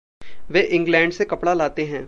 [0.51, 1.99] वे England से कपड़ा लाते हैं।